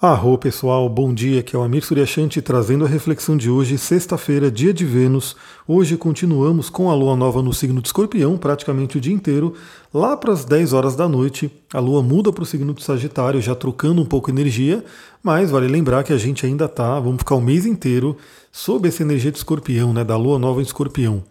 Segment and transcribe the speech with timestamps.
[0.00, 4.48] Arro pessoal, bom dia, aqui é o Amir Suryashanti trazendo a reflexão de hoje, sexta-feira,
[4.48, 5.34] dia de Vênus.
[5.66, 9.54] Hoje continuamos com a lua nova no signo de Escorpião, praticamente o dia inteiro.
[9.92, 13.42] Lá para as 10 horas da noite, a lua muda para o signo de Sagitário,
[13.42, 14.84] já trocando um pouco energia,
[15.20, 18.16] mas vale lembrar que a gente ainda tá, vamos ficar o mês inteiro
[18.52, 21.24] sob essa energia de Escorpião, né, da lua nova em Escorpião.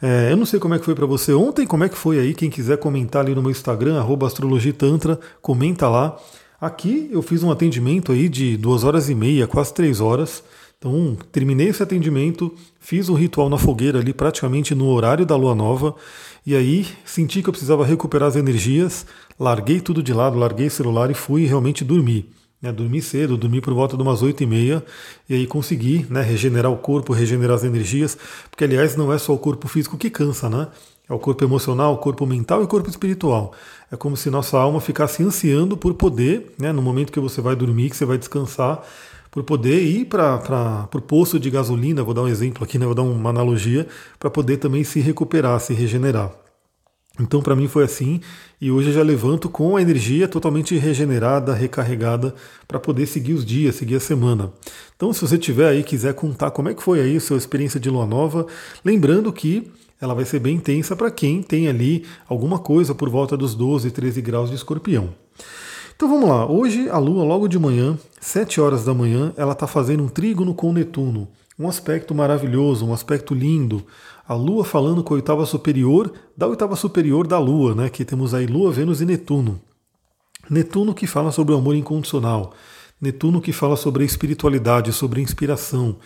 [0.00, 2.18] É, eu não sei como é que foi para você ontem, como é que foi
[2.18, 6.16] aí, quem quiser comentar ali no meu Instagram, astrologitantra, comenta lá.
[6.60, 10.42] Aqui eu fiz um atendimento aí de duas horas e meia, quase três horas.
[10.76, 15.54] Então, terminei esse atendimento, fiz um ritual na fogueira ali, praticamente no horário da lua
[15.54, 15.94] nova,
[16.44, 19.06] e aí senti que eu precisava recuperar as energias,
[19.38, 22.28] larguei tudo de lado, larguei celular e fui realmente dormir.
[22.60, 24.84] Né, dormi cedo, dormi por volta de umas oito e meia,
[25.28, 28.18] e aí consegui né, regenerar o corpo, regenerar as energias,
[28.50, 30.66] porque aliás não é só o corpo físico que cansa, né?
[31.08, 33.52] É o corpo emocional, o corpo mental e o corpo espiritual.
[33.90, 37.56] É como se nossa alma ficasse ansiando por poder, né, no momento que você vai
[37.56, 38.82] dormir, que você vai descansar,
[39.30, 42.94] por poder ir para o poço de gasolina, vou dar um exemplo aqui, né, vou
[42.94, 43.86] dar uma analogia,
[44.18, 46.30] para poder também se recuperar, se regenerar.
[47.20, 48.20] Então, para mim foi assim,
[48.60, 52.34] e hoje eu já levanto com a energia totalmente regenerada, recarregada,
[52.66, 54.52] para poder seguir os dias, seguir a semana.
[54.94, 57.80] Então, se você tiver aí, quiser contar como é que foi aí a sua experiência
[57.80, 58.46] de lua nova,
[58.84, 63.36] lembrando que ela vai ser bem intensa para quem tem ali alguma coisa por volta
[63.36, 65.10] dos 12, 13 graus de escorpião.
[65.96, 69.66] Então vamos lá, hoje a Lua, logo de manhã, 7 horas da manhã, ela está
[69.66, 71.28] fazendo um trígono com Netuno.
[71.58, 73.84] Um aspecto maravilhoso, um aspecto lindo.
[74.26, 77.88] A Lua falando com a oitava superior da oitava superior da Lua, né?
[77.88, 79.60] Que temos aí Lua, Vênus e Netuno.
[80.48, 82.52] Netuno que fala sobre o amor incondicional.
[83.00, 85.96] Netuno que fala sobre a espiritualidade, sobre a inspiração.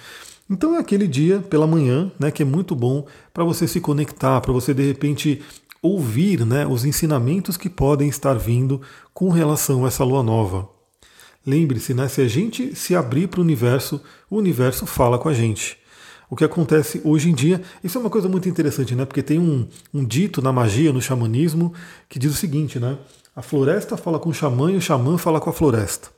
[0.52, 4.38] Então é aquele dia pela manhã, né, que é muito bom para você se conectar,
[4.42, 5.40] para você de repente
[5.80, 8.78] ouvir, né, os ensinamentos que podem estar vindo
[9.14, 10.68] com relação a essa lua nova.
[11.46, 15.32] Lembre-se, né, se a gente se abrir para o universo, o universo fala com a
[15.32, 15.78] gente.
[16.28, 19.04] O que acontece hoje em dia, isso é uma coisa muito interessante, né?
[19.06, 21.74] Porque tem um, um dito na magia, no xamanismo,
[22.08, 22.96] que diz o seguinte, né?
[23.34, 26.08] A floresta fala com o xamã e o xamã fala com a floresta.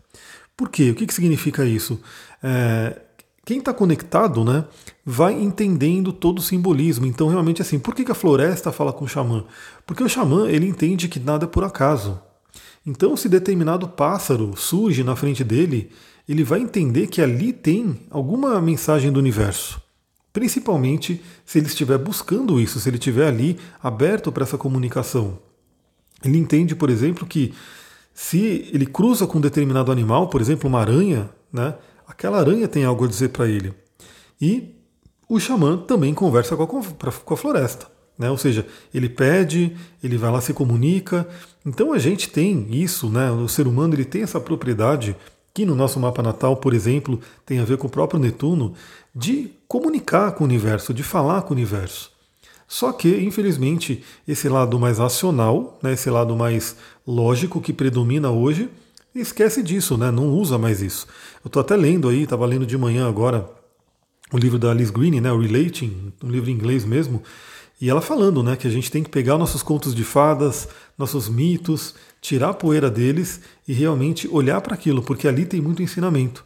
[0.57, 0.91] Por quê?
[0.91, 2.01] O que, que significa isso?
[2.41, 3.01] É,
[3.45, 4.65] quem está conectado, né,
[5.05, 7.05] vai entendendo todo o simbolismo.
[7.05, 9.45] Então, realmente, assim, por que, que a floresta fala com o xamã?
[9.87, 12.19] Porque o xamã ele entende que nada é por acaso.
[12.87, 15.91] Então, se determinado pássaro surge na frente dele,
[16.29, 19.81] ele vai entender que ali tem alguma mensagem do universo.
[20.33, 25.39] Principalmente se ele estiver buscando isso, se ele estiver ali aberto para essa comunicação.
[26.25, 27.55] Ele entende, por exemplo, que
[28.13, 31.75] se ele cruza com um determinado animal, por exemplo, uma aranha, né,
[32.07, 33.73] aquela aranha tem algo a dizer para ele.
[34.41, 34.75] E
[35.29, 37.87] o xamã também conversa com a, com a floresta.
[38.19, 38.31] Né?
[38.31, 41.27] Ou seja, ele pede, ele vai lá se comunica.
[41.65, 43.31] Então a gente tem isso, né?
[43.31, 45.17] o ser humano ele tem essa propriedade
[45.53, 48.75] que no nosso mapa natal, por exemplo, tem a ver com o próprio Netuno,
[49.15, 52.11] de comunicar com o universo, de falar com o universo.
[52.67, 56.77] Só que, infelizmente, esse lado mais racional, né, esse lado mais
[57.07, 58.69] lógico que predomina hoje,
[59.21, 60.11] esquece disso, né?
[60.11, 61.07] Não usa mais isso.
[61.45, 63.49] Eu estou até lendo aí, estava lendo de manhã agora
[64.33, 65.31] o livro da Alice Green, né?
[65.33, 67.23] O Relating, um livro em inglês mesmo,
[67.81, 71.29] e ela falando, né, que a gente tem que pegar nossos contos de fadas, nossos
[71.29, 76.45] mitos, tirar a poeira deles e realmente olhar para aquilo, porque ali tem muito ensinamento.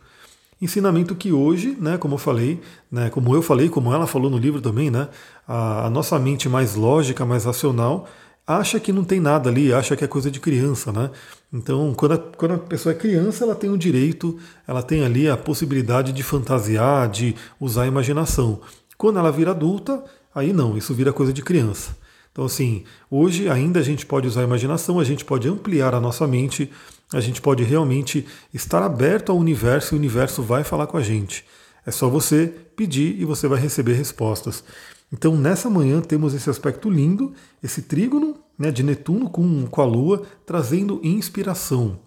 [0.61, 4.39] Ensinamento que hoje, né, como eu falei, né, como eu falei, como ela falou no
[4.39, 5.09] livro também, né,
[5.47, 8.09] a, a nossa mente mais lógica, mais racional,
[8.49, 11.11] acha que não tem nada ali, acha que é coisa de criança, né?
[11.53, 15.29] Então, quando a, quando a pessoa é criança, ela tem o direito, ela tem ali
[15.29, 18.63] a possibilidade de fantasiar, de usar a imaginação.
[18.97, 20.03] Quando ela vira adulta,
[20.35, 21.95] aí não, isso vira coisa de criança.
[22.33, 26.01] Então, assim, hoje ainda a gente pode usar a imaginação, a gente pode ampliar a
[26.01, 26.71] nossa mente,
[27.13, 31.03] a gente pode realmente estar aberto ao universo e o universo vai falar com a
[31.03, 31.45] gente.
[31.85, 34.65] É só você pedir e você vai receber respostas.
[35.13, 37.33] Então, nessa manhã, temos esse aspecto lindo,
[37.63, 42.01] esse trígono né, de Netuno com, com a Lua, trazendo inspiração,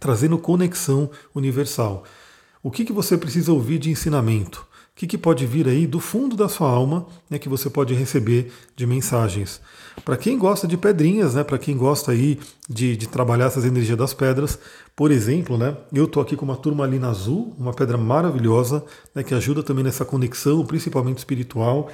[0.00, 2.04] trazendo conexão universal.
[2.62, 4.66] O que, que você precisa ouvir de ensinamento?
[4.92, 7.94] O que, que pode vir aí do fundo da sua alma né, que você pode
[7.94, 9.60] receber de mensagens?
[10.04, 13.96] Para quem gosta de pedrinhas, né, para quem gosta aí de, de, trabalhar essas energias
[13.96, 14.58] das pedras,
[14.96, 18.84] por exemplo, né, eu estou aqui com uma turmalina azul, uma pedra maravilhosa,
[19.14, 21.88] né, que ajuda também nessa conexão, principalmente espiritual.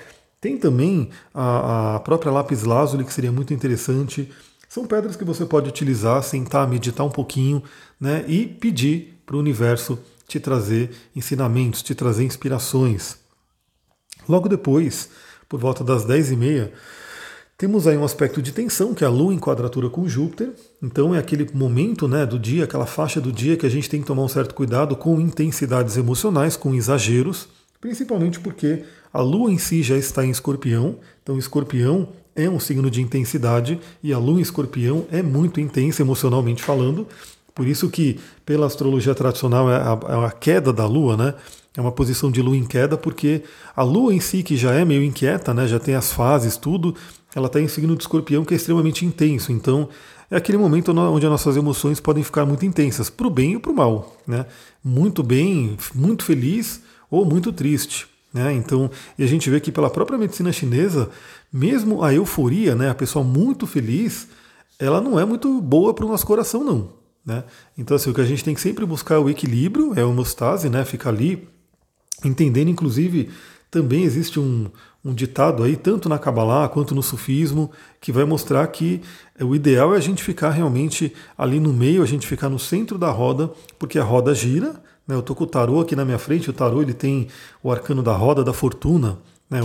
[0.45, 4.31] Tem também a, a própria lápis lazuli, que seria muito interessante.
[4.69, 7.63] São pedras que você pode utilizar, sentar, meditar um pouquinho
[7.99, 9.99] né, e pedir para o universo
[10.29, 13.17] te trazer ensinamentos, te trazer inspirações.
[14.29, 15.09] Logo depois,
[15.49, 16.73] por volta das 10 e meia,
[17.57, 20.51] Temos aí um aspecto de tensão, que é a Lua em quadratura com Júpiter.
[20.83, 24.01] Então é aquele momento né, do dia, aquela faixa do dia que a gente tem
[24.01, 27.49] que tomar um certo cuidado com intensidades emocionais, com exageros,
[27.81, 28.83] principalmente porque
[29.15, 30.97] a Lua em si já está em escorpião.
[31.23, 36.03] Então, escorpião é um signo de intensidade e a Lua em escorpião é muito intensa
[36.03, 37.07] emocionalmente falando.
[37.55, 41.35] Por isso que, pela astrologia tradicional, é a, é a queda da Lua, né?
[41.77, 43.45] É uma posição de Lua em queda, porque
[43.77, 45.69] a Lua em si, que já é meio inquieta, né?
[45.69, 46.95] já tem as fases, tudo,
[47.37, 49.53] ela está em signo de escorpião que é extremamente intenso.
[49.53, 49.89] Então,
[50.29, 53.59] é aquele momento onde as nossas emoções podem ficar muito intensas, para o bem e
[53.61, 54.17] para o mal.
[54.27, 54.45] Né?
[54.83, 58.13] Muito bem, muito feliz ou muito triste.
[58.35, 58.53] Né?
[58.53, 61.09] Então, e a gente vê que pela própria medicina chinesa,
[61.53, 64.27] mesmo a euforia, né, a pessoa muito feliz,
[64.77, 66.91] ela não é muito boa para o nosso coração, não.
[67.25, 67.45] Né?
[67.79, 70.07] Então, assim, o que a gente tem que sempre buscar é o equilíbrio, é a
[70.07, 70.85] homostase, né?
[70.85, 71.49] ficar ali,
[72.25, 73.31] entendendo, inclusive,
[73.71, 74.67] também existe um,
[75.05, 77.71] um ditado aí, tanto na Kabbalah quanto no sufismo,
[78.01, 79.01] que vai mostrar que
[79.41, 82.99] o ideal é a gente ficar realmente ali no meio, a gente ficar no centro
[82.99, 84.83] da roda, porque a roda gira.
[85.07, 87.29] Eu estou com o tarô aqui na minha frente, o tarô ele tem
[87.63, 89.19] o arcano da roda da fortuna.
[89.51, 89.61] Né?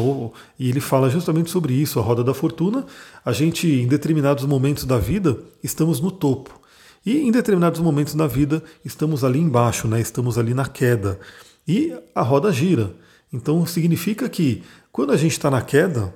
[0.59, 2.85] E ele fala justamente sobre isso, a roda da fortuna.
[3.23, 6.59] A gente, em determinados momentos da vida, estamos no topo.
[7.05, 10.01] E em determinados momentos da vida, estamos ali embaixo, né?
[10.01, 11.19] estamos ali na queda.
[11.65, 12.93] E a roda gira.
[13.31, 16.13] Então significa que quando a gente está na queda,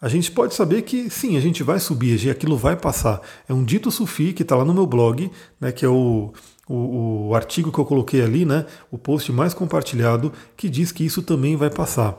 [0.00, 3.20] a gente pode saber que sim, a gente vai subir, aquilo vai passar.
[3.48, 6.32] É um dito sufi que está lá no meu blog, né, que é o,
[6.68, 11.04] o, o, artigo que eu coloquei ali, né, o post mais compartilhado, que diz que
[11.04, 12.16] isso também vai passar.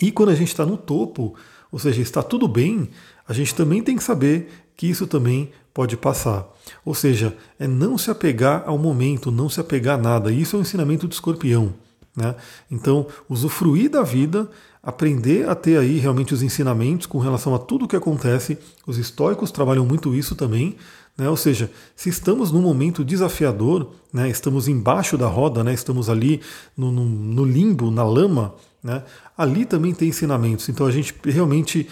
[0.00, 1.34] E quando a gente está no topo,
[1.72, 2.90] ou seja, está tudo bem,
[3.26, 6.46] a gente também tem que saber que isso também pode passar.
[6.84, 10.32] Ou seja, é não se apegar ao momento, não se apegar a nada.
[10.32, 11.74] Isso é o ensinamento do escorpião.
[12.16, 12.34] Né?
[12.70, 14.48] Então, usufruir da vida,
[14.82, 18.58] aprender a ter aí realmente os ensinamentos com relação a tudo o que acontece.
[18.86, 20.76] Os estoicos trabalham muito isso também.
[21.16, 21.28] Né?
[21.28, 24.28] Ou seja, se estamos num momento desafiador, né?
[24.28, 25.72] estamos embaixo da roda, né?
[25.72, 26.40] estamos ali
[26.76, 29.02] no, no, no limbo, na lama, né?
[29.36, 30.68] ali também tem ensinamentos.
[30.68, 31.88] Então a gente realmente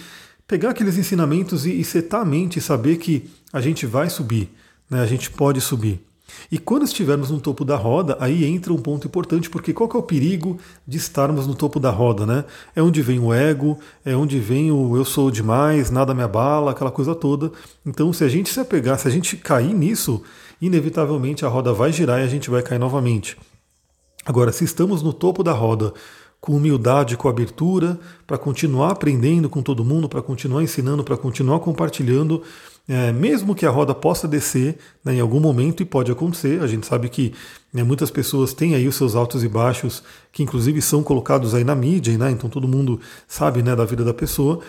[0.47, 4.51] pegar aqueles ensinamentos e, e setar a mente e saber que a gente vai subir,
[4.91, 5.01] né?
[5.01, 6.05] a gente pode subir.
[6.51, 9.97] E quando estivermos no topo da roda, aí entra um ponto importante, porque qual que
[9.97, 12.45] é o perigo de estarmos no topo da roda, né?
[12.75, 16.71] É onde vem o ego, é onde vem o eu sou demais, nada me abala,
[16.71, 17.53] aquela coisa toda.
[17.85, 20.23] Então, se a gente se apegar, se a gente cair nisso,
[20.61, 23.37] inevitavelmente a roda vai girar e a gente vai cair novamente.
[24.25, 25.93] Agora, se estamos no topo da roda,
[26.41, 31.61] com humildade, com abertura, para continuar aprendendo com todo mundo, para continuar ensinando, para continuar
[31.61, 32.43] compartilhando,
[32.87, 36.67] é, mesmo que a roda possa descer né, em algum momento, e pode acontecer, a
[36.67, 37.33] gente sabe que
[37.73, 41.65] né, muitas pessoas têm aí os seus altos e baixos, que inclusive são colocados aí
[41.65, 44.61] na mídia, né, então todo mundo sabe né, da vida da pessoa.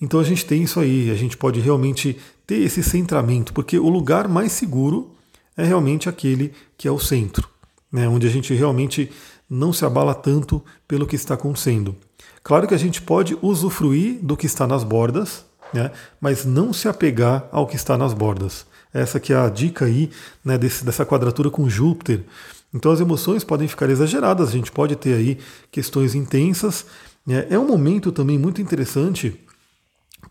[0.00, 3.88] Então a gente tem isso aí, a gente pode realmente ter esse centramento, porque o
[3.88, 5.10] lugar mais seguro
[5.56, 7.48] é realmente aquele que é o centro,
[7.90, 9.10] né, onde a gente realmente
[9.48, 11.96] não se abala tanto pelo que está acontecendo.
[12.42, 15.90] Claro que a gente pode usufruir do que está nas bordas, né?
[16.20, 18.66] mas não se apegar ao que está nas bordas.
[18.92, 20.10] Essa que é a dica aí
[20.44, 22.24] né, desse, dessa quadratura com Júpiter.
[22.72, 25.38] Então as emoções podem ficar exageradas, a gente pode ter aí
[25.70, 26.86] questões intensas.
[27.26, 27.46] Né?
[27.50, 29.38] É um momento também muito interessante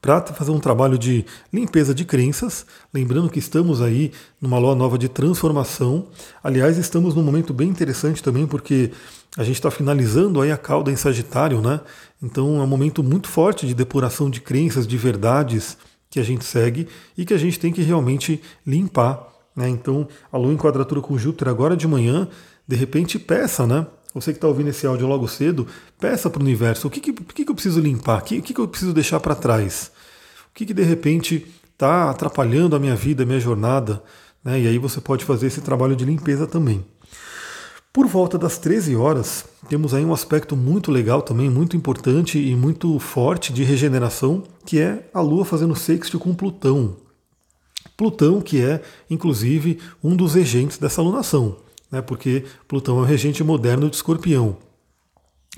[0.02, 4.98] para fazer um trabalho de limpeza de crenças, lembrando que estamos aí numa lua nova
[4.98, 6.08] de transformação.
[6.44, 8.92] Aliás, estamos num momento bem interessante também, porque
[9.38, 11.80] a gente está finalizando aí a cauda em Sagitário, né?
[12.22, 15.78] Então é um momento muito forte de depuração de crenças, de verdades
[16.10, 19.28] que a gente segue e que a gente tem que realmente limpar.
[19.56, 19.70] Né?
[19.70, 22.28] Então, a Lua em quadratura com Júpiter agora de manhã,
[22.68, 23.86] de repente peça, né?
[24.14, 25.68] Você que está ouvindo esse áudio logo cedo,
[26.00, 28.54] peça para o universo o que, que, que, que eu preciso limpar, o que, que,
[28.54, 29.92] que eu preciso deixar para trás,
[30.50, 34.02] o que, que de repente está atrapalhando a minha vida, a minha jornada,
[34.44, 34.60] né?
[34.60, 36.84] e aí você pode fazer esse trabalho de limpeza também.
[37.98, 42.56] Por volta das 13 horas, temos aí um aspecto muito legal também, muito importante e
[42.56, 46.96] muito forte de regeneração, que é a Lua fazendo sexto com Plutão.
[47.98, 51.58] Plutão, que é, inclusive, um dos regentes dessa alunação,
[51.92, 54.58] né, porque Plutão é o regente moderno de escorpião.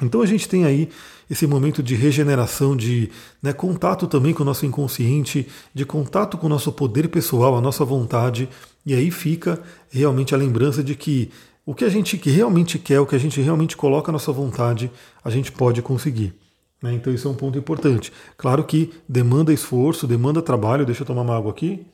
[0.02, 0.88] Então a gente tem aí
[1.30, 3.10] esse momento de regeneração, de
[3.44, 7.62] né, contato também com o nosso inconsciente, de contato com o nosso poder pessoal, a
[7.62, 8.48] nossa vontade,
[8.86, 11.30] e aí fica realmente a lembrança de que
[11.70, 14.90] o que a gente realmente quer, o que a gente realmente coloca a nossa vontade,
[15.24, 16.34] a gente pode conseguir.
[16.82, 16.94] Né?
[16.94, 18.12] Então isso é um ponto importante.
[18.36, 20.84] Claro que demanda esforço, demanda trabalho.
[20.84, 21.86] Deixa eu tomar uma água aqui.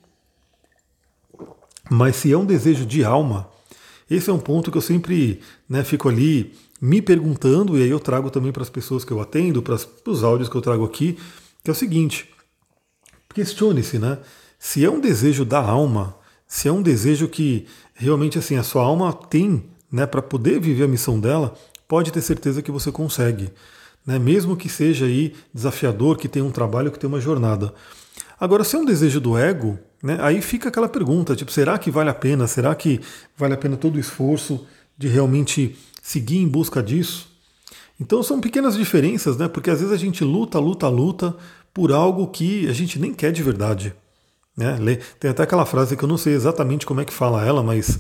[1.92, 3.50] Mas se é um desejo de alma,
[4.10, 8.00] esse é um ponto que eu sempre né, fico ali me perguntando, e aí eu
[8.00, 11.18] trago também para as pessoas que eu atendo, para os áudios que eu trago aqui,
[11.62, 12.30] que é o seguinte:
[13.34, 14.20] questione-se, né?
[14.58, 16.16] Se é um desejo da alma,
[16.48, 20.84] se é um desejo que realmente assim a sua alma tem, né, para poder viver
[20.84, 21.56] a missão dela,
[21.88, 23.50] pode ter certeza que você consegue,
[24.06, 24.20] né?
[24.20, 27.74] Mesmo que seja aí desafiador, que tenha um trabalho, que tenha uma jornada.
[28.40, 31.90] Agora, se é um desejo do ego, né, aí fica aquela pergunta, tipo, será que
[31.90, 32.46] vale a pena?
[32.48, 33.00] Será que
[33.38, 34.66] vale a pena todo o esforço
[34.98, 37.30] de realmente seguir em busca disso?
[38.00, 39.48] Então são pequenas diferenças, né?
[39.48, 41.36] Porque às vezes a gente luta, luta, luta
[41.74, 43.94] por algo que a gente nem quer de verdade.
[44.56, 44.78] Né?
[45.20, 48.00] Tem até aquela frase que eu não sei exatamente como é que fala ela, mas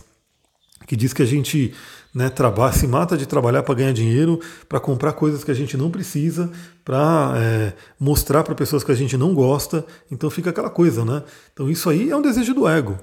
[0.88, 1.74] que diz que a gente
[2.14, 5.76] né, trabalha, se mata de trabalhar para ganhar dinheiro, para comprar coisas que a gente
[5.76, 6.50] não precisa,
[6.84, 9.86] para é, mostrar para pessoas que a gente não gosta.
[10.10, 11.24] Então fica aquela coisa, né?
[11.52, 12.98] Então isso aí é um desejo do ego.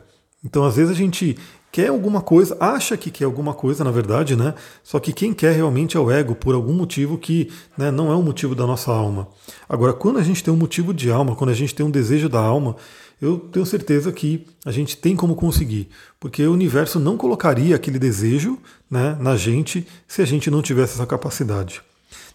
[0.45, 1.37] Então às vezes a gente
[1.71, 4.55] quer alguma coisa, acha que quer alguma coisa, na verdade, né?
[4.83, 8.15] Só que quem quer realmente é o ego, por algum motivo que né, não é
[8.15, 9.29] o motivo da nossa alma.
[9.69, 12.29] Agora, quando a gente tem um motivo de alma, quando a gente tem um desejo
[12.29, 12.77] da alma,
[13.23, 15.88] eu tenho certeza que a gente tem como conseguir,
[16.19, 18.59] porque o universo não colocaria aquele desejo
[18.91, 21.81] né, na gente se a gente não tivesse essa capacidade.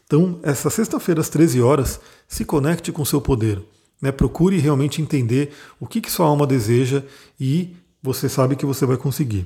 [0.06, 3.62] Então, essa sexta-feira às 13 horas, se conecte com seu poder.
[4.02, 7.04] Né, procure realmente entender o que, que sua alma deseja
[7.38, 9.46] e você sabe que você vai conseguir.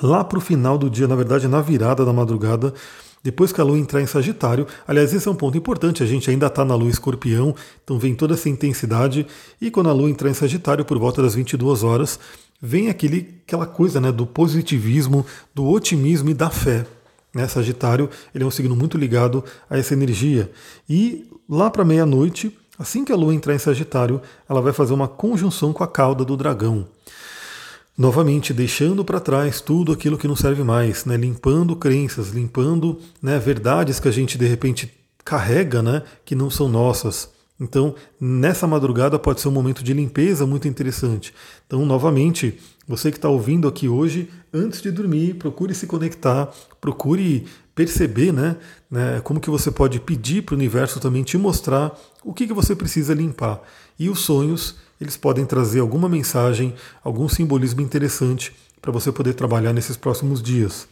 [0.00, 2.72] Lá para o final do dia, na verdade, na virada da madrugada,
[3.22, 6.30] depois que a lua entrar em Sagitário, aliás, esse é um ponto importante, a gente
[6.30, 9.26] ainda está na lua escorpião, então vem toda essa intensidade,
[9.60, 12.18] e quando a lua entrar em Sagitário, por volta das 22 horas,
[12.60, 16.86] vem aquele, aquela coisa né, do positivismo, do otimismo e da fé.
[17.34, 17.46] Né?
[17.46, 20.50] Sagitário ele é um signo muito ligado a essa energia.
[20.88, 25.08] E lá para meia-noite, assim que a lua entrar em Sagitário, ela vai fazer uma
[25.08, 26.86] conjunção com a cauda do dragão
[27.98, 31.16] novamente deixando para trás tudo aquilo que não serve mais, né?
[31.16, 36.68] limpando crenças, limpando né, verdades que a gente de repente carrega, né, que não são
[36.68, 37.28] nossas.
[37.60, 41.34] Então, nessa madrugada pode ser um momento de limpeza muito interessante.
[41.66, 46.48] Então, novamente, você que está ouvindo aqui hoje, antes de dormir, procure se conectar,
[46.80, 48.56] procure perceber né,
[48.88, 52.54] né, como que você pode pedir para o universo também te mostrar o que, que
[52.54, 53.60] você precisa limpar.
[53.98, 59.72] E os sonhos eles podem trazer alguma mensagem, algum simbolismo interessante para você poder trabalhar
[59.72, 60.88] nesses próximos dias.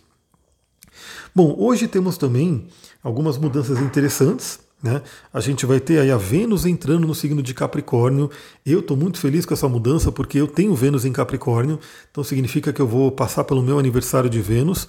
[1.34, 2.66] Bom, hoje temos também
[3.02, 4.60] algumas mudanças interessantes.
[4.82, 5.02] Né?
[5.32, 8.30] A gente vai ter aí a Vênus entrando no signo de Capricórnio.
[8.64, 12.72] Eu estou muito feliz com essa mudança porque eu tenho Vênus em Capricórnio, então significa
[12.72, 14.86] que eu vou passar pelo meu aniversário de Vênus.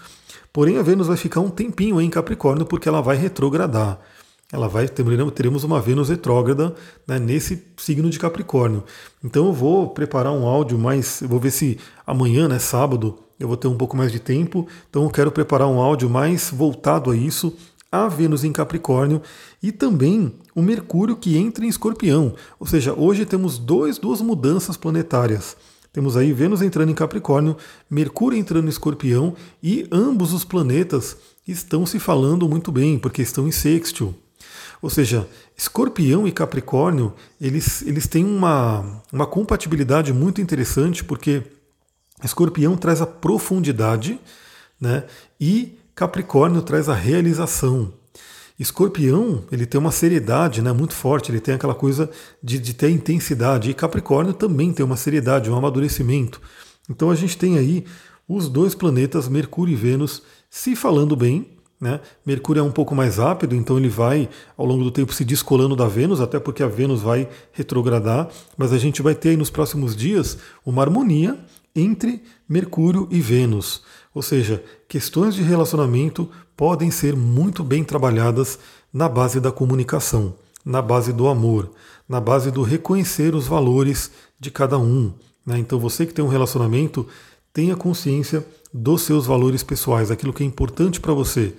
[0.51, 3.99] Porém, a Vênus vai ficar um tempinho em Capricórnio porque ela vai retrogradar
[4.51, 6.73] ela vai teremos uma Vênus retrógrada
[7.05, 8.83] né, nesse signo de Capricórnio.
[9.23, 13.47] Então eu vou preparar um áudio mais, eu vou ver se amanhã, né, sábado, eu
[13.47, 14.65] vou ter um pouco mais de tempo.
[14.89, 17.53] Então eu quero preparar um áudio mais voltado a isso,
[17.91, 19.21] a Vênus em Capricórnio
[19.61, 22.33] e também o Mercúrio que entra em Escorpião.
[22.57, 25.57] Ou seja, hoje temos dois, duas mudanças planetárias.
[25.91, 27.57] Temos aí Vênus entrando em Capricórnio,
[27.89, 33.45] Mercúrio entrando em Escorpião e ambos os planetas estão se falando muito bem, porque estão
[33.45, 34.15] em sextil.
[34.81, 41.43] Ou seja, Escorpião e Capricórnio, eles, eles têm uma, uma compatibilidade muito interessante, porque
[42.23, 44.19] Escorpião traz a profundidade,
[44.79, 45.05] né?
[45.39, 47.93] E Capricórnio traz a realização.
[48.59, 52.09] Escorpião, ele tem uma seriedade né, muito forte, ele tem aquela coisa
[52.41, 53.69] de, de ter intensidade.
[53.69, 56.41] E Capricórnio também tem uma seriedade, um amadurecimento.
[56.89, 57.85] Então a gente tem aí
[58.27, 61.99] os dois planetas, Mercúrio e Vênus, se falando bem, né?
[62.25, 65.75] Mercúrio é um pouco mais rápido, então ele vai ao longo do tempo se descolando
[65.75, 69.51] da Vênus, até porque a Vênus vai retrogradar, mas a gente vai ter aí nos
[69.51, 71.37] próximos dias uma harmonia
[71.75, 73.83] entre Mercúrio e Vênus.
[74.13, 78.57] Ou seja, questões de relacionamento podem ser muito bem trabalhadas
[78.91, 80.33] na base da comunicação,
[80.65, 81.69] na base do amor,
[82.09, 85.13] na base do reconhecer os valores de cada um.
[85.45, 85.59] Né?
[85.59, 87.07] Então você que tem um relacionamento,
[87.53, 88.43] tenha consciência
[88.73, 91.53] dos seus valores pessoais, aquilo que é importante para você.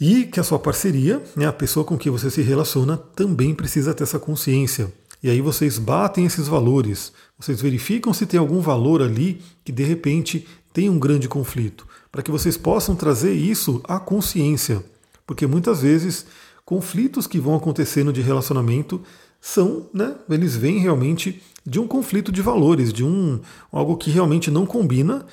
[0.00, 3.94] E que a sua parceria, né, a pessoa com quem você se relaciona, também precisa
[3.94, 4.92] ter essa consciência.
[5.22, 9.82] E aí vocês batem esses valores, vocês verificam se tem algum valor ali que de
[9.82, 14.84] repente tem um grande conflito, para que vocês possam trazer isso à consciência.
[15.26, 16.26] Porque muitas vezes
[16.64, 19.00] conflitos que vão acontecendo de relacionamento
[19.40, 23.40] são, né, eles vêm realmente de um conflito de valores, de um
[23.72, 25.24] algo que realmente não combina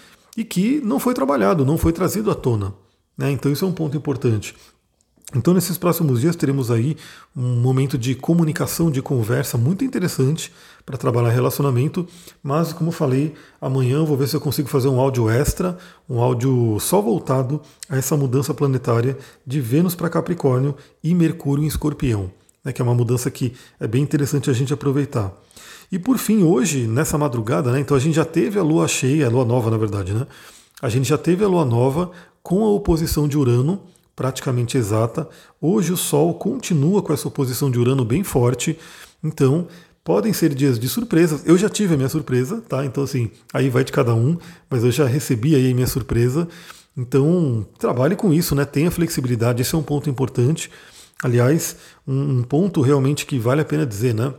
[0.42, 2.74] e que não foi trabalhado, não foi trazido à tona.
[3.16, 3.32] Né?
[3.32, 4.56] Então isso é um ponto importante.
[5.34, 6.98] Então, nesses próximos dias, teremos aí
[7.34, 10.52] um momento de comunicação, de conversa muito interessante
[10.86, 12.06] para trabalhar relacionamento.
[12.44, 15.78] Mas, como falei, amanhã vou ver se eu consigo fazer um áudio extra,
[16.10, 19.18] um áudio só voltado a essa mudança planetária
[19.48, 22.30] de Vênus para Capricórnio e Mercúrio em Escorpião,
[22.62, 25.32] né, que é uma mudança que é bem interessante a gente aproveitar.
[25.92, 29.28] E por fim, hoje, nessa madrugada, né, então a gente já teve a lua cheia,
[29.28, 30.26] a lua nova, na verdade, né?
[30.82, 33.82] A gente já teve a lua nova com a oposição de Urano
[34.16, 35.28] praticamente exata.
[35.60, 38.78] Hoje o Sol continua com essa oposição de Urano bem forte,
[39.24, 39.68] então
[40.04, 41.46] podem ser dias de surpresas.
[41.46, 42.86] Eu já tive a minha surpresa, tá?
[42.86, 44.38] Então assim, aí vai de cada um,
[44.70, 46.48] mas eu já recebi aí a minha surpresa.
[46.96, 48.64] Então trabalhe com isso, né?
[48.64, 50.70] Tenha flexibilidade, esse é um ponto importante.
[51.24, 51.76] Aliás,
[52.08, 54.34] um, um ponto realmente que vale a pena dizer, né?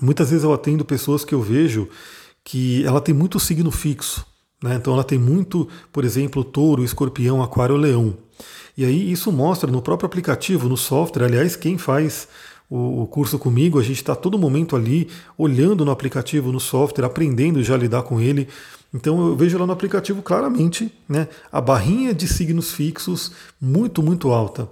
[0.00, 1.88] Muitas vezes eu atendo pessoas que eu vejo
[2.44, 4.24] que ela tem muito signo fixo.
[4.62, 4.74] Né?
[4.74, 8.16] Então ela tem muito, por exemplo, touro, escorpião, aquário, leão.
[8.76, 11.24] E aí isso mostra no próprio aplicativo, no software.
[11.24, 12.28] Aliás, quem faz
[12.68, 17.62] o, curso comigo, a gente está todo momento ali olhando no aplicativo, no software, aprendendo
[17.62, 18.48] já a lidar com ele.
[18.94, 24.30] Então eu vejo lá no aplicativo claramente né, a barrinha de signos fixos muito, muito
[24.30, 24.68] alta.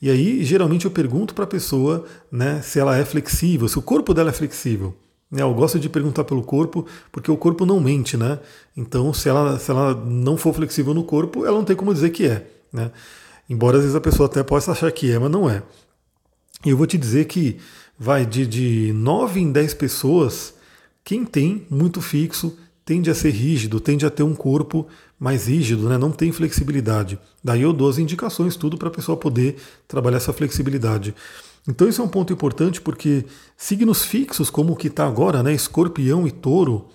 [0.00, 3.82] E aí, geralmente, eu pergunto para a pessoa né, se ela é flexível, se o
[3.82, 4.94] corpo dela é flexível.
[5.30, 8.38] Né, eu gosto de perguntar pelo corpo, porque o corpo não mente, né?
[8.76, 12.10] Então, se ela, se ela não for flexível no corpo, ela não tem como dizer
[12.10, 12.46] que é.
[12.72, 12.90] Né?
[13.48, 15.62] Embora às vezes a pessoa até possa achar que é, mas não é.
[16.64, 17.58] E eu vou te dizer que
[17.98, 20.54] vai de, de 9 em 10 pessoas,
[21.02, 24.86] quem tem muito fixo tende a ser rígido, tende a ter um corpo
[25.24, 25.96] mais rígido, né?
[25.96, 27.18] não tem flexibilidade.
[27.42, 29.56] Daí eu dou as indicações, tudo para a pessoa poder
[29.88, 31.14] trabalhar essa flexibilidade.
[31.66, 33.24] Então isso é um ponto importante porque
[33.56, 35.54] signos fixos, como o que está agora, né?
[35.54, 36.88] escorpião e touro,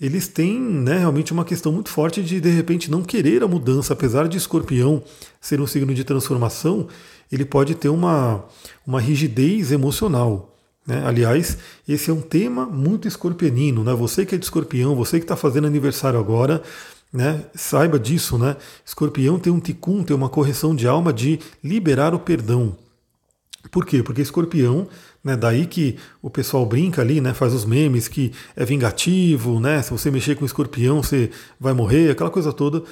[0.00, 3.94] eles têm né, realmente uma questão muito forte de de repente não querer a mudança,
[3.94, 5.02] apesar de escorpião
[5.40, 6.86] ser um signo de transformação,
[7.32, 8.44] ele pode ter uma,
[8.86, 10.54] uma rigidez emocional.
[10.86, 11.02] Né?
[11.04, 11.58] Aliás,
[11.88, 13.82] esse é um tema muito escorpionino.
[13.84, 13.92] Né?
[13.94, 16.62] Você que é de escorpião, você que está fazendo aniversário agora,
[17.12, 17.44] né?
[17.54, 18.38] saiba disso.
[18.38, 18.56] Né?
[18.84, 22.76] Escorpião tem um ticum, tem uma correção de alma de liberar o perdão.
[23.70, 24.02] Por quê?
[24.02, 24.88] Porque escorpião,
[25.22, 29.80] né, daí que o pessoal brinca ali, né, faz os memes que é vingativo, né,
[29.82, 32.82] se você mexer com escorpião você vai morrer, aquela coisa toda.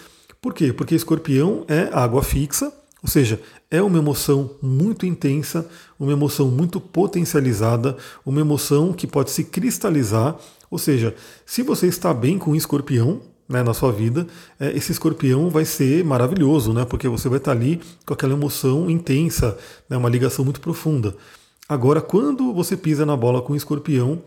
[0.41, 0.73] Por quê?
[0.73, 2.73] Porque escorpião é água fixa,
[3.03, 5.69] ou seja, é uma emoção muito intensa,
[5.99, 10.37] uma emoção muito potencializada, uma emoção que pode se cristalizar.
[10.71, 11.15] Ou seja,
[11.47, 14.29] se você está bem com escorpião né, na sua vida,
[14.61, 18.89] é, esse escorpião vai ser maravilhoso, né, porque você vai estar ali com aquela emoção
[18.89, 19.59] intensa,
[19.89, 21.17] né, uma ligação muito profunda.
[21.69, 24.23] Agora, quando você pisa na bola com um escorpião,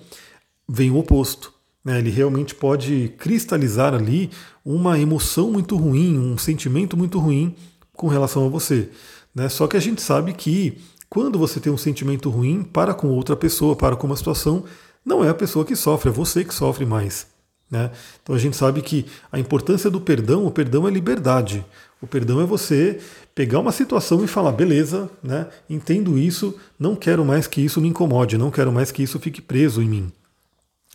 [0.67, 1.53] vem o oposto.
[1.85, 4.29] Né, ele realmente pode cristalizar ali
[4.63, 7.55] uma emoção muito ruim, um sentimento muito ruim
[7.93, 8.89] com relação a você.
[9.33, 9.47] Né?
[9.47, 10.77] Só que a gente sabe que
[11.09, 14.65] quando você tem um sentimento ruim para com outra pessoa, para com uma situação,
[15.05, 17.32] não é a pessoa que sofre, é você que sofre mais.
[17.73, 17.89] Né?
[18.21, 21.65] Então a gente sabe que a importância do perdão, o perdão é liberdade.
[21.99, 22.99] O perdão é você
[23.33, 25.47] pegar uma situação e falar, beleza, né?
[25.67, 29.41] entendo isso, não quero mais que isso me incomode, não quero mais que isso fique
[29.41, 30.11] preso em mim.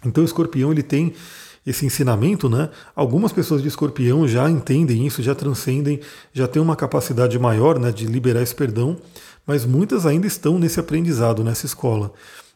[0.07, 1.15] Então o escorpião ele tem
[1.67, 2.71] esse ensinamento, né?
[2.95, 5.99] Algumas pessoas de escorpião já entendem isso, já transcendem,
[6.33, 8.97] já têm uma capacidade maior né, de liberar esse perdão,
[9.45, 12.13] mas muitas ainda estão nesse aprendizado, nessa escola.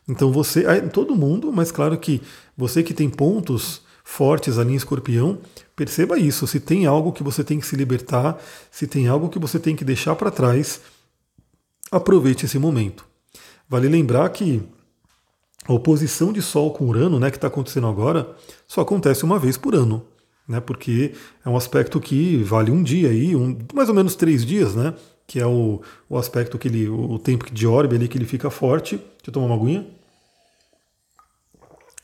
[0.09, 2.23] Então você, todo mundo, mas claro que
[2.57, 5.39] você que tem pontos fortes ali em escorpião,
[5.75, 6.47] perceba isso.
[6.47, 8.39] Se tem algo que você tem que se libertar,
[8.71, 10.83] se tem algo que você tem que deixar para trás,
[11.91, 13.07] aproveite esse momento.
[13.67, 14.63] Vale lembrar que
[15.67, 18.37] a oposição de Sol com Urano, né, que está acontecendo agora,
[18.69, 20.05] só acontece uma vez por ano,
[20.47, 24.45] né, porque é um aspecto que vale um dia aí, um, mais ou menos três
[24.45, 24.93] dias, né,
[25.27, 28.51] que é o, o aspecto que ele, o tempo de orbe ali que ele fica
[28.51, 28.97] forte.
[28.97, 29.87] Deixa eu tomar uma aguinha.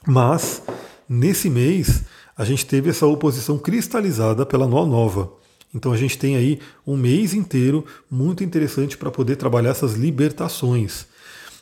[0.06, 0.62] Mas
[1.08, 2.04] nesse mês
[2.36, 5.32] a gente teve essa oposição cristalizada pela Lua Nova.
[5.74, 11.06] Então a gente tem aí um mês inteiro muito interessante para poder trabalhar essas libertações.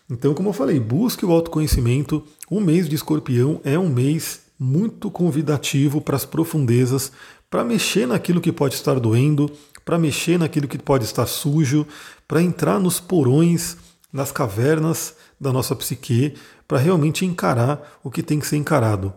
[0.09, 2.22] Então, como eu falei, busque o autoconhecimento.
[2.48, 7.11] O mês de escorpião é um mês muito convidativo para as profundezas,
[7.50, 9.50] para mexer naquilo que pode estar doendo,
[9.85, 11.87] para mexer naquilo que pode estar sujo,
[12.26, 13.76] para entrar nos porões,
[14.12, 16.35] nas cavernas da nossa psique,
[16.66, 19.12] para realmente encarar o que tem que ser encarado.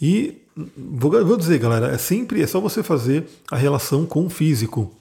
[0.00, 0.42] E
[0.76, 4.94] vou, vou dizer, galera, é sempre é só você fazer a relação com o físico.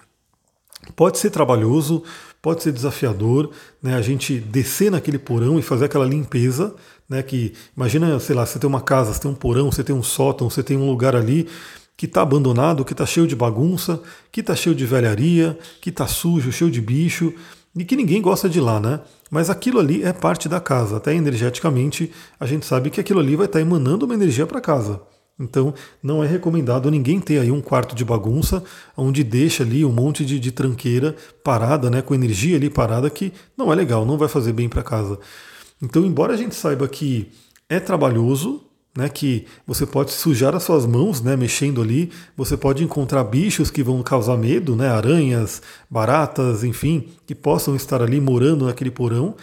[0.96, 2.04] Pode ser trabalhoso,
[2.42, 3.50] pode ser desafiador,
[3.82, 6.76] né, a gente descer naquele porão e fazer aquela limpeza,
[7.10, 9.96] né, que imagina, sei lá, você tem uma casa, você tem um porão, você tem
[9.96, 11.48] um sótão, você tem um lugar ali
[11.98, 16.06] que está abandonado, que está cheio de bagunça, que está cheio de velharia, que está
[16.06, 17.34] sujo, cheio de bicho,
[17.76, 19.02] e que ninguém gosta de lá, né?
[19.30, 23.36] Mas aquilo ali é parte da casa, até energeticamente a gente sabe que aquilo ali
[23.36, 25.02] vai estar tá emanando uma energia para casa.
[25.38, 28.64] Então, não é recomendado ninguém ter aí um quarto de bagunça,
[28.96, 33.34] onde deixa ali um monte de, de tranqueira parada, né, com energia ali parada, que
[33.58, 35.20] não é legal, não vai fazer bem para casa.
[35.82, 37.30] Então, embora a gente saiba que
[37.68, 38.64] é trabalhoso,
[38.96, 42.12] né, que você pode sujar as suas mãos, né, mexendo ali.
[42.38, 48.02] Você pode encontrar bichos que vão causar medo, né, aranhas, baratas, enfim, que possam estar
[48.02, 49.36] ali morando naquele porão.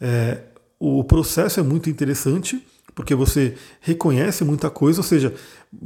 [0.00, 0.38] É,
[0.78, 5.34] o processo é muito interessante porque você reconhece muita coisa, ou seja,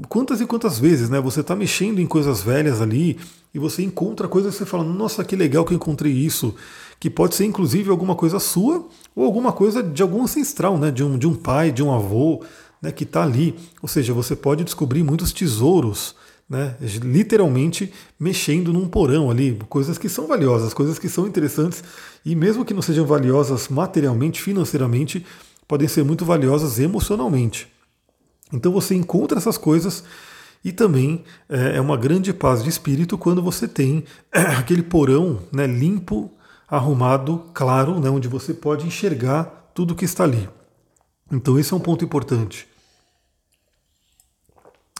[0.08, 3.18] quantas e quantas vezes, né, você está mexendo em coisas velhas ali
[3.54, 6.54] e você encontra coisas que você fala, nossa, que legal que eu encontrei isso,
[6.98, 11.04] que pode ser inclusive alguma coisa sua ou alguma coisa de algum ancestral, né, de
[11.04, 12.42] um, de um pai, de um avô,
[12.84, 13.56] né, que está ali.
[13.80, 16.14] Ou seja, você pode descobrir muitos tesouros,
[16.48, 21.82] né, literalmente mexendo num porão ali, coisas que são valiosas, coisas que são interessantes,
[22.24, 25.24] e mesmo que não sejam valiosas materialmente, financeiramente,
[25.66, 27.66] podem ser muito valiosas emocionalmente.
[28.52, 30.04] Então você encontra essas coisas
[30.62, 35.66] e também é, é uma grande paz de espírito quando você tem aquele porão né,
[35.66, 36.30] limpo,
[36.68, 40.46] arrumado, claro, né, onde você pode enxergar tudo que está ali.
[41.32, 42.73] Então esse é um ponto importante.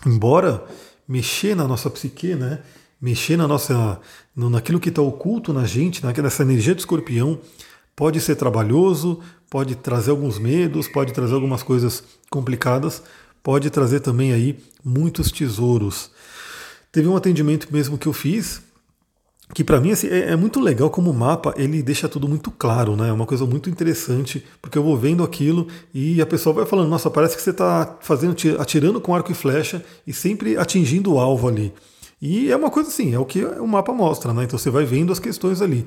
[0.06, 0.64] Embora
[1.06, 2.60] mexer na nossa psique, né,
[3.00, 4.00] mexer na nossa,
[4.34, 7.38] naquilo que está oculto na gente, nessa energia do escorpião,
[7.94, 13.02] pode ser trabalhoso, pode trazer alguns medos, pode trazer algumas coisas complicadas,
[13.42, 16.10] pode trazer também aí muitos tesouros.
[16.90, 18.62] Teve um atendimento mesmo que eu fiz,
[19.52, 22.50] que para mim assim, é, é, muito legal como o mapa ele deixa tudo muito
[22.50, 23.08] claro, né?
[23.08, 26.88] É uma coisa muito interessante, porque eu vou vendo aquilo e a pessoa vai falando,
[26.88, 31.18] nossa, parece que você está fazendo, atirando com arco e flecha e sempre atingindo o
[31.18, 31.72] alvo ali.
[32.22, 34.44] E é uma coisa assim, é o que o mapa mostra, né?
[34.44, 35.84] Então você vai vendo as questões ali.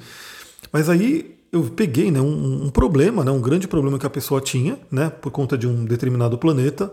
[0.72, 4.41] Mas aí eu peguei né, um, um, problema, né, um grande problema que a pessoa
[4.41, 6.91] tinha, né, por conta de um determinado planeta,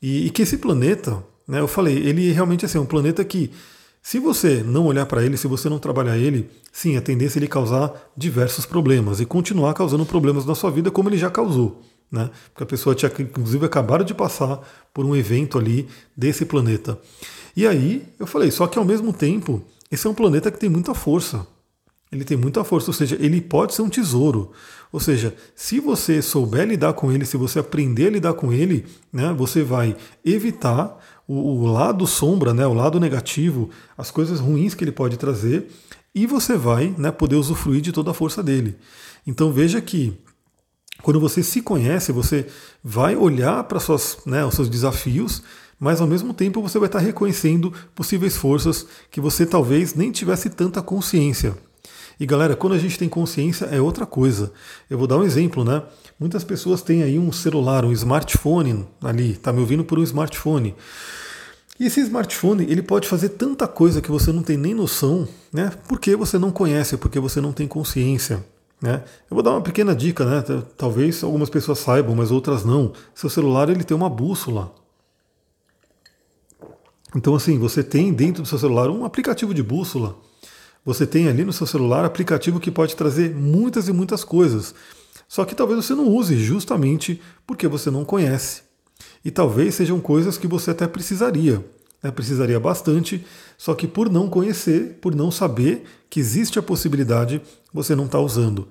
[0.00, 3.50] e, e que esse planeta, né, eu falei, ele realmente assim, é um planeta que,
[4.08, 7.40] se você não olhar para ele, se você não trabalhar ele, sim, a tendência é
[7.40, 11.82] ele causar diversos problemas e continuar causando problemas na sua vida como ele já causou.
[12.10, 12.30] Né?
[12.48, 16.98] Porque a pessoa tinha, inclusive, acabado de passar por um evento ali desse planeta.
[17.54, 20.70] E aí eu falei, só que ao mesmo tempo, esse é um planeta que tem
[20.70, 21.46] muita força.
[22.10, 24.52] Ele tem muita força, ou seja, ele pode ser um tesouro.
[24.90, 28.86] Ou seja, se você souber lidar com ele, se você aprender a lidar com ele,
[29.12, 29.94] né, você vai
[30.24, 35.18] evitar o, o lado sombra, né, o lado negativo, as coisas ruins que ele pode
[35.18, 35.68] trazer,
[36.14, 38.76] e você vai né, poder usufruir de toda a força dele.
[39.26, 40.18] Então veja que
[41.02, 42.46] quando você se conhece, você
[42.82, 43.78] vai olhar para
[44.26, 45.42] né, os seus desafios,
[45.78, 50.50] mas ao mesmo tempo você vai estar reconhecendo possíveis forças que você talvez nem tivesse
[50.50, 51.56] tanta consciência.
[52.20, 54.52] E galera, quando a gente tem consciência é outra coisa.
[54.90, 55.82] Eu vou dar um exemplo, né?
[56.18, 60.74] Muitas pessoas têm aí um celular, um smartphone ali, tá me ouvindo por um smartphone.
[61.78, 65.70] E esse smartphone, ele pode fazer tanta coisa que você não tem nem noção, né?
[65.86, 68.44] Porque você não conhece, porque você não tem consciência.
[68.82, 69.02] Né?
[69.30, 70.42] Eu vou dar uma pequena dica, né?
[70.76, 72.92] Talvez algumas pessoas saibam, mas outras não.
[73.14, 74.74] Seu celular ele tem uma bússola.
[77.14, 80.16] Então assim, você tem dentro do seu celular um aplicativo de bússola.
[80.88, 84.74] Você tem ali no seu celular aplicativo que pode trazer muitas e muitas coisas.
[85.28, 88.62] Só que talvez você não use justamente porque você não conhece.
[89.22, 91.62] E talvez sejam coisas que você até precisaria.
[92.02, 92.10] Né?
[92.10, 93.22] Precisaria bastante,
[93.58, 98.18] só que por não conhecer, por não saber que existe a possibilidade, você não está
[98.18, 98.66] usando.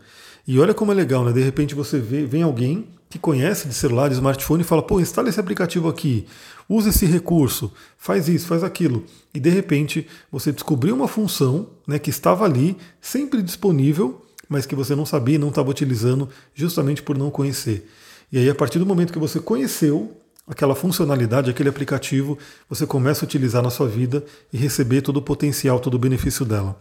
[0.48, 1.32] E olha como é legal, né?
[1.32, 5.00] De repente você vê, vem alguém que conhece de celular, de smartphone e fala: pô,
[5.00, 6.26] instala esse aplicativo aqui,
[6.68, 9.04] usa esse recurso, faz isso, faz aquilo.
[9.34, 14.76] E de repente você descobriu uma função né, que estava ali, sempre disponível, mas que
[14.76, 17.90] você não sabia e não estava utilizando justamente por não conhecer.
[18.32, 20.18] E aí, a partir do momento que você conheceu
[20.48, 22.38] aquela funcionalidade, aquele aplicativo,
[22.70, 26.46] você começa a utilizar na sua vida e receber todo o potencial, todo o benefício
[26.46, 26.80] dela.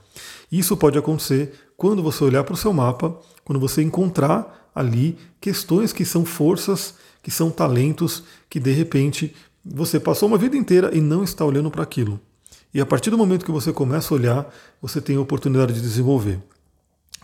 [0.50, 5.90] Isso pode acontecer quando você olhar para o seu mapa, quando você encontrar ali questões
[5.90, 9.34] que são forças, que são talentos, que de repente
[9.64, 12.20] você passou uma vida inteira e não está olhando para aquilo.
[12.74, 15.80] E a partir do momento que você começa a olhar, você tem a oportunidade de
[15.80, 16.38] desenvolver.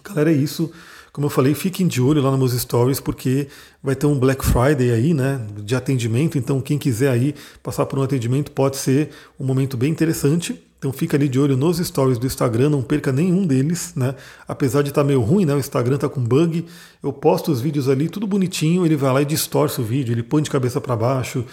[0.03, 0.73] Galera, é isso.
[1.13, 3.49] Como eu falei, fiquem de olho lá nos meus stories, porque
[3.83, 6.39] vai ter um Black Friday aí, né, de atendimento.
[6.39, 10.59] Então, quem quiser aí passar por um atendimento pode ser um momento bem interessante.
[10.83, 14.17] Então fica ali de olho nos stories do Instagram, não perca nenhum deles, né?
[14.49, 15.55] Apesar de estar tá meio ruim, né?
[15.55, 16.67] O Instagram tá com bug.
[17.01, 20.25] Eu posto os vídeos ali, tudo bonitinho, ele vai lá e distorce o vídeo, ele
[20.25, 21.45] põe de cabeça para baixo.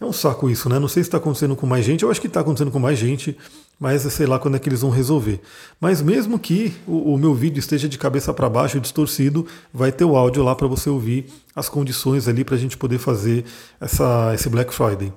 [0.00, 0.78] É um saco isso, né?
[0.78, 2.98] Não sei se está acontecendo com mais gente, eu acho que está acontecendo com mais
[2.98, 3.36] gente,
[3.78, 5.38] mas sei lá quando é que eles vão resolver.
[5.78, 10.06] Mas mesmo que o, o meu vídeo esteja de cabeça para baixo, distorcido, vai ter
[10.06, 11.26] o áudio lá para você ouvir
[11.58, 13.44] as condições ali para a gente poder fazer
[13.80, 15.12] essa, esse Black Friday.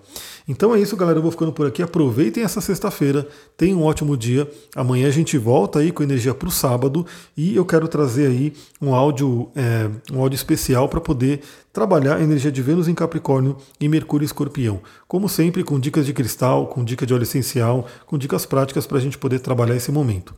[0.47, 1.19] Então é isso, galera.
[1.19, 1.83] Eu vou ficando por aqui.
[1.83, 3.27] Aproveitem essa sexta-feira.
[3.55, 4.49] Tenham um ótimo dia.
[4.75, 7.05] Amanhã a gente volta aí com energia para o sábado
[7.37, 12.21] e eu quero trazer aí um áudio, é, um áudio especial para poder trabalhar a
[12.21, 14.81] energia de Vênus em Capricórnio e Mercúrio em Escorpião.
[15.07, 18.97] Como sempre, com dicas de cristal, com dica de óleo essencial, com dicas práticas para
[18.97, 20.33] a gente poder trabalhar esse momento.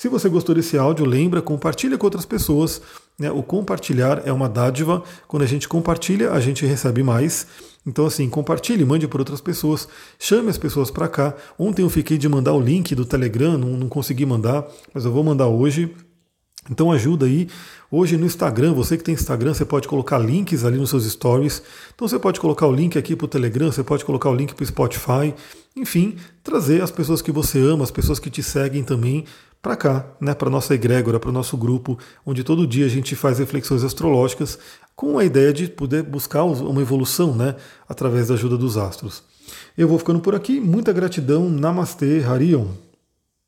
[0.00, 2.80] Se você gostou desse áudio, lembra, compartilha com outras pessoas.
[3.18, 3.30] Né?
[3.30, 5.02] O compartilhar é uma dádiva.
[5.28, 7.46] Quando a gente compartilha, a gente recebe mais.
[7.86, 9.86] Então, assim, compartilhe, mande para outras pessoas,
[10.18, 11.34] chame as pessoas para cá.
[11.58, 15.12] Ontem eu fiquei de mandar o link do Telegram, não, não consegui mandar, mas eu
[15.12, 15.94] vou mandar hoje.
[16.70, 17.46] Então ajuda aí.
[17.90, 21.62] Hoje no Instagram, você que tem Instagram, você pode colocar links ali nos seus stories.
[21.94, 24.54] Então você pode colocar o link aqui para o Telegram, você pode colocar o link
[24.54, 25.34] para o Spotify.
[25.76, 29.26] Enfim, trazer as pessoas que você ama, as pessoas que te seguem também
[29.62, 33.14] para cá, né, para nossa egrégora, para o nosso grupo, onde todo dia a gente
[33.14, 34.58] faz reflexões astrológicas
[34.96, 37.56] com a ideia de poder buscar uma evolução né,
[37.88, 39.22] através da ajuda dos astros.
[39.76, 42.68] Eu vou ficando por aqui, muita gratidão, Namastê, Harion.